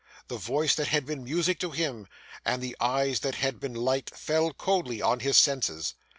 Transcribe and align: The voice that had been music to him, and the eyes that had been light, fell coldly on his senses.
The 0.29 0.37
voice 0.37 0.73
that 0.73 0.87
had 0.87 1.05
been 1.05 1.23
music 1.23 1.59
to 1.59 1.69
him, 1.69 2.07
and 2.43 2.59
the 2.59 2.75
eyes 2.79 3.19
that 3.19 3.35
had 3.35 3.59
been 3.59 3.75
light, 3.75 4.09
fell 4.09 4.51
coldly 4.51 4.99
on 4.99 5.19
his 5.19 5.37
senses. 5.37 5.93